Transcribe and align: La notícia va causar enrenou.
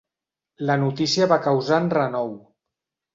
La 0.69 0.77
notícia 0.83 1.27
va 1.31 1.37
causar 1.43 1.79
enrenou. 1.83 2.33